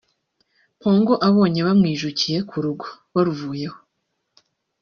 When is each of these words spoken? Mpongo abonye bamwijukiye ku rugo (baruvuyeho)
Mpongo 0.77 1.13
abonye 1.27 1.61
bamwijukiye 1.67 2.37
ku 2.49 2.55
rugo 2.63 2.87
(baruvuyeho) 3.13 3.77